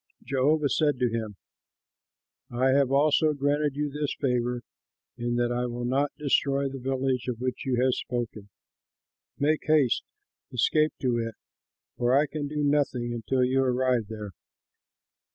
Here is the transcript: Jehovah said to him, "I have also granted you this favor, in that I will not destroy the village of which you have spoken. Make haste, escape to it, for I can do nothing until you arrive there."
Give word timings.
Jehovah 0.23 0.69
said 0.69 0.97
to 0.97 1.11
him, 1.11 1.35
"I 2.49 2.69
have 2.71 2.89
also 2.91 3.33
granted 3.33 3.75
you 3.75 3.91
this 3.91 4.15
favor, 4.19 4.61
in 5.15 5.35
that 5.35 5.51
I 5.51 5.67
will 5.67 5.85
not 5.85 6.09
destroy 6.17 6.67
the 6.67 6.79
village 6.79 7.27
of 7.27 7.39
which 7.39 7.67
you 7.67 7.79
have 7.83 7.93
spoken. 7.93 8.49
Make 9.37 9.63
haste, 9.67 10.01
escape 10.51 10.93
to 11.01 11.19
it, 11.19 11.35
for 11.99 12.15
I 12.17 12.25
can 12.25 12.47
do 12.47 12.63
nothing 12.63 13.13
until 13.13 13.43
you 13.43 13.61
arrive 13.61 14.07
there." 14.09 14.31